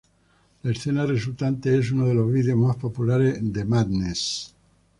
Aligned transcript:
La 0.63 0.71
escena 0.71 1.05
resultante 1.05 1.77
es 1.77 1.91
uno 1.91 2.07
de 2.07 2.15
los 2.15 2.33
vídeos 2.33 2.57
más 2.57 2.75
populares 2.75 3.37
de 3.39 3.65
Madness. 3.65 4.55